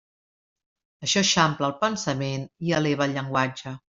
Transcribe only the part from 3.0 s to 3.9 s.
el llenguatge.